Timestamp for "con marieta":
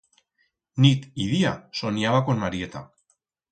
2.25-2.91